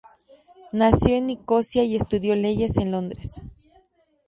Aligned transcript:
Nació 0.71 1.17
en 1.17 1.27
Nicosia 1.27 1.83
y 1.83 1.95
estudió 1.95 2.33
leyes 2.35 2.77
en 2.79 2.89
Londres. 2.91 3.39